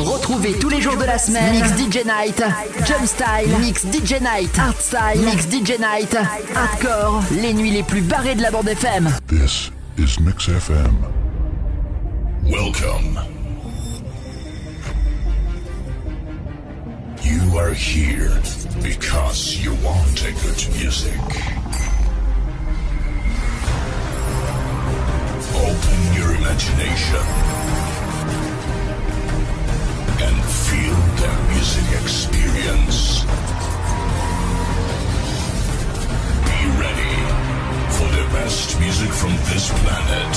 [0.00, 2.42] Retrouvez tous les jours de la semaine Mix DJ Night,
[2.86, 6.16] Jump Style, Mix DJ Night, Style, Mix DJ Night,
[6.54, 9.10] Hardcore, les nuits les plus barrées de la bande FM.
[9.28, 11.04] This is Mix FM.
[12.44, 13.18] Welcome.
[17.22, 18.32] You are here
[18.82, 21.20] because you want a good music.
[25.56, 27.59] Open your imagination
[30.22, 33.24] and feel their music experience.
[36.48, 37.16] Be ready
[37.96, 40.34] for the best music from this planet.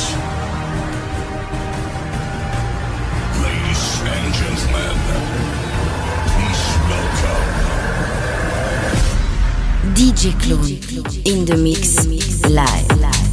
[3.44, 4.96] Ladies and gentlemen,
[6.32, 7.74] please welcome
[9.96, 10.80] DJ Clone
[11.26, 11.84] in the mix
[12.50, 13.33] live.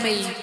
[0.00, 0.39] мои.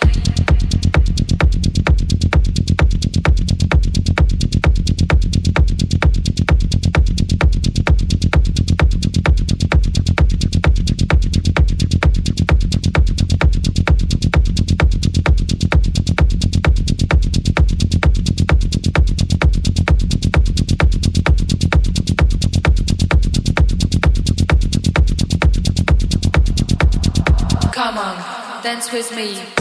[28.90, 29.56] Dance with me.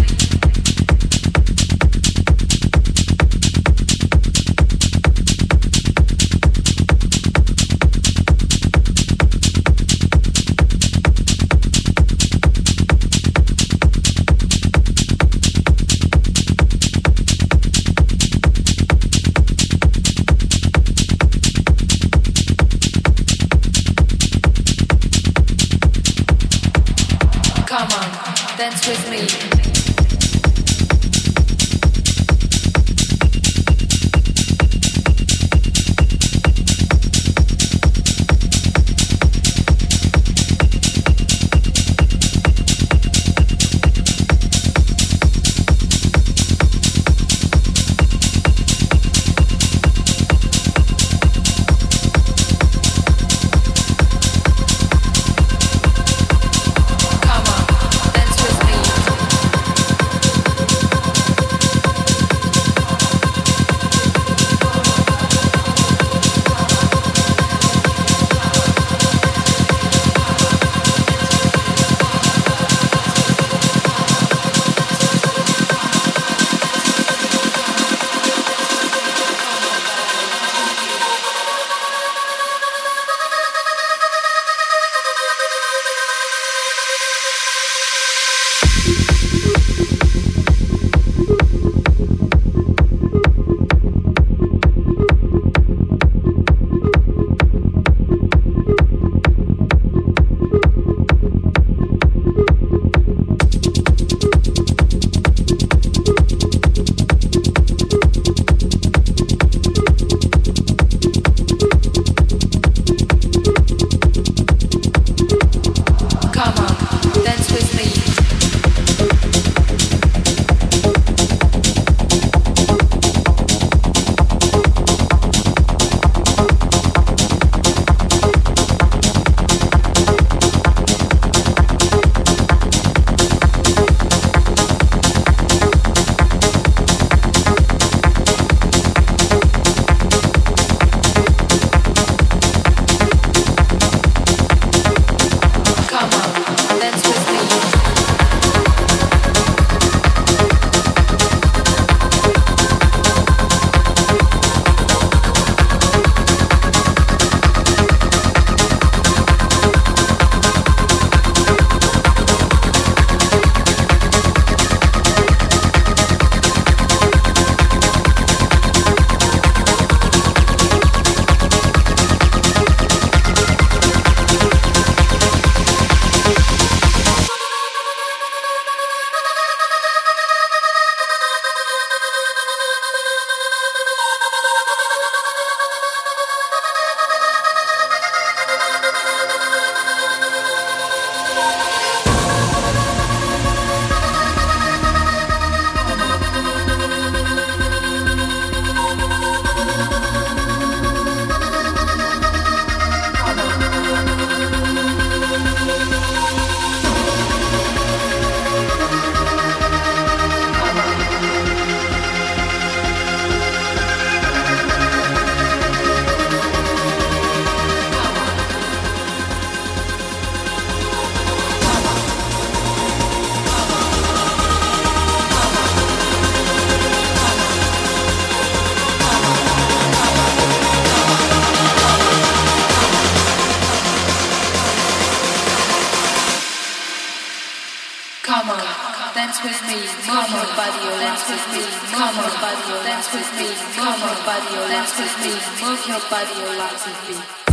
[246.11, 247.45] by the Olatunbi.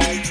[0.00, 0.30] Bye.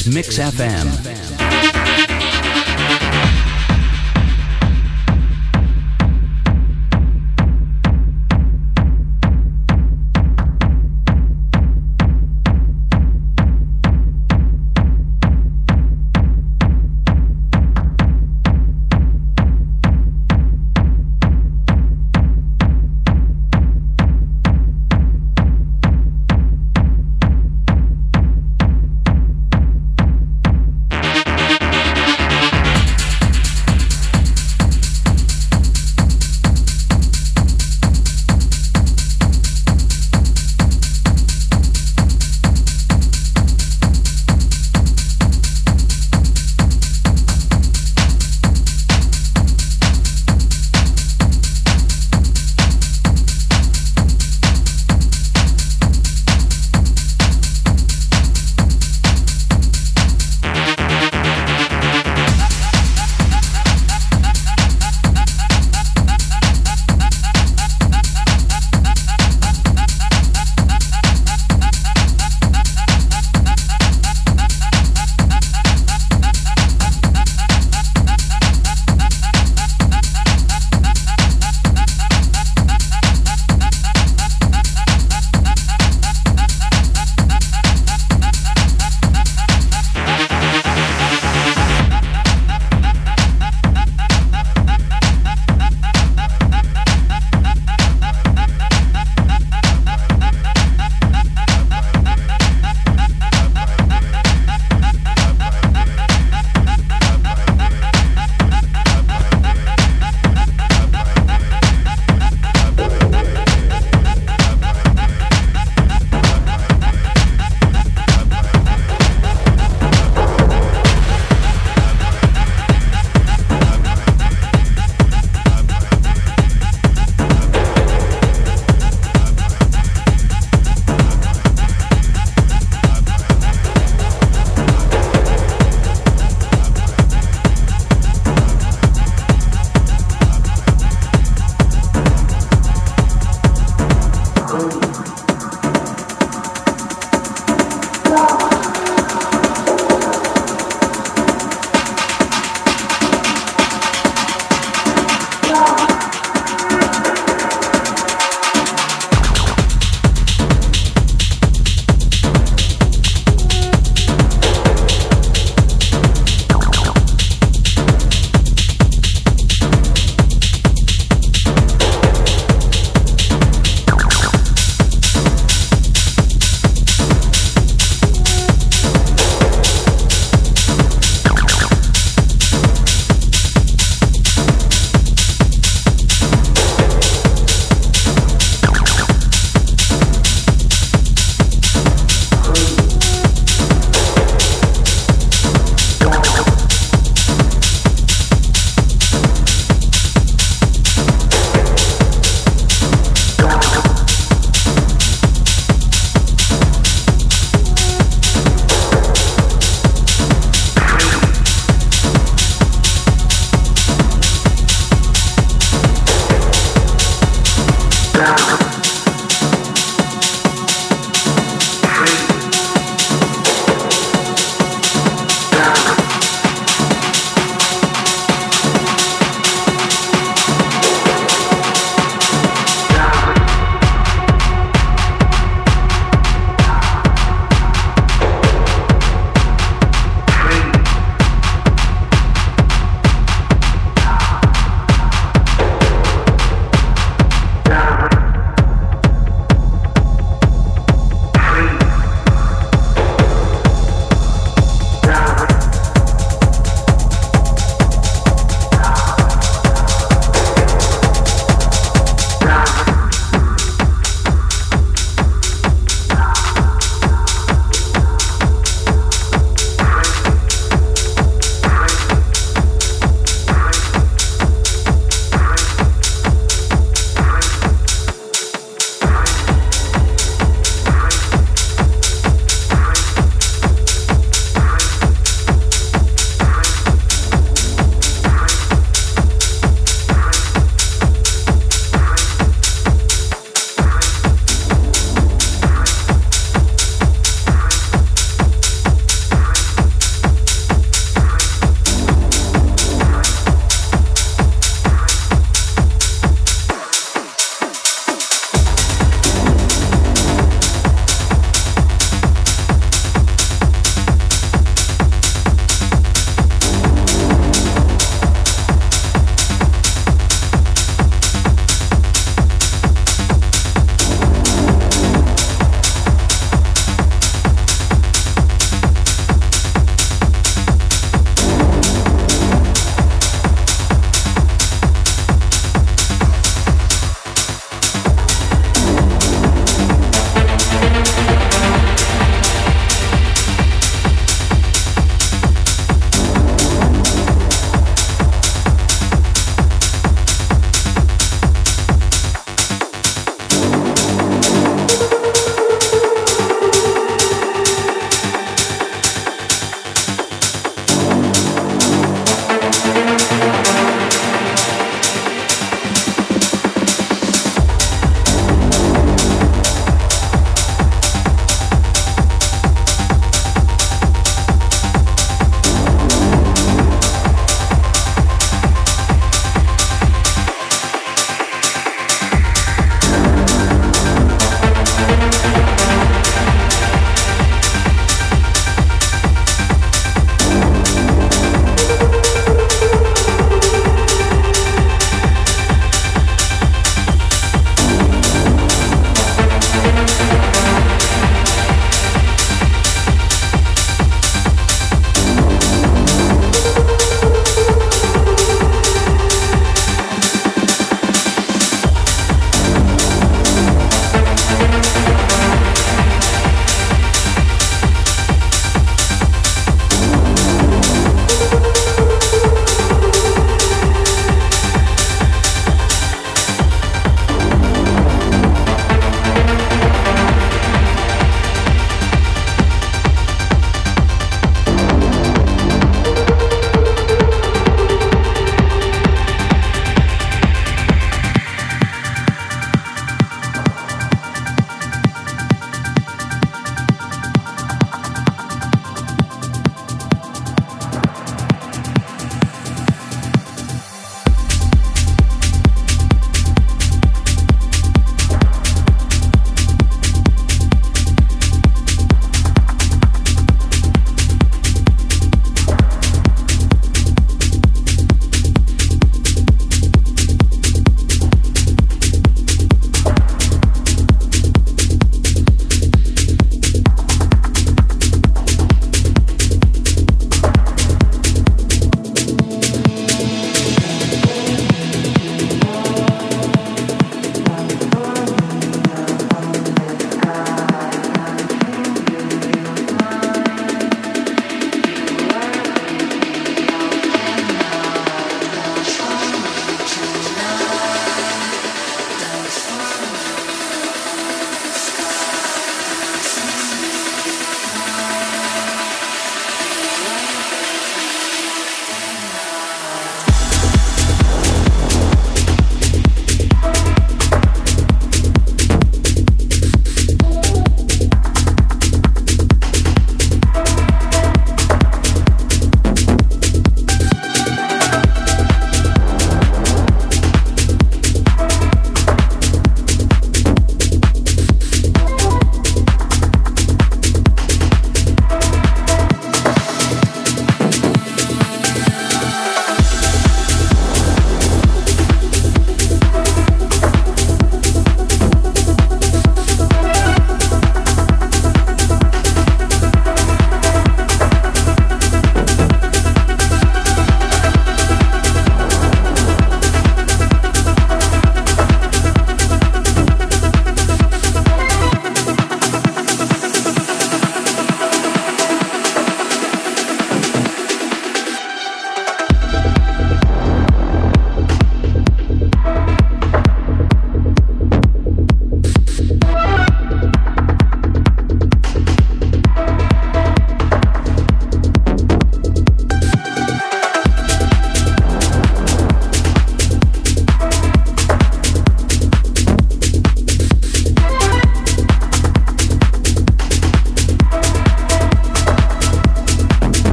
[0.00, 1.09] Is Mix FM.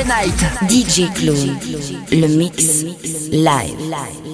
[0.00, 0.40] DJ Night.
[0.68, 1.58] DJ Clone,
[2.10, 2.84] le mix
[3.30, 4.29] live.